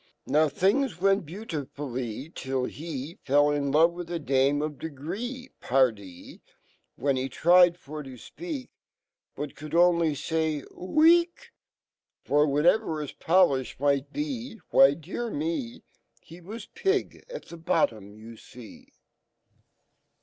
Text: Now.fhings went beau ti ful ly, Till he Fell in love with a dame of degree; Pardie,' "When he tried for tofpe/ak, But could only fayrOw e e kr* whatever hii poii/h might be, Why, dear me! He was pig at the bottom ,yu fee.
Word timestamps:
Now.fhings 0.25 0.99
went 0.99 1.27
beau 1.27 1.45
ti 1.45 1.63
ful 1.75 1.91
ly, 1.91 2.31
Till 2.33 2.63
he 2.65 3.19
Fell 3.23 3.51
in 3.51 3.71
love 3.71 3.91
with 3.93 4.09
a 4.09 4.17
dame 4.17 4.63
of 4.63 4.79
degree; 4.79 5.51
Pardie,' 5.59 6.41
"When 6.95 7.17
he 7.17 7.29
tried 7.29 7.77
for 7.77 8.03
tofpe/ak, 8.03 8.69
But 9.35 9.55
could 9.55 9.75
only 9.75 10.13
fayrOw 10.15 11.07
e 11.07 11.21
e 11.21 11.29
kr* 12.25 12.45
whatever 12.47 12.99
hii 13.05 13.15
poii/h 13.19 13.79
might 13.79 14.11
be, 14.11 14.59
Why, 14.71 14.95
dear 14.95 15.29
me! 15.29 15.83
He 16.19 16.41
was 16.41 16.65
pig 16.65 17.23
at 17.31 17.49
the 17.49 17.57
bottom 17.57 18.17
,yu 18.17 18.37
fee. 18.37 18.93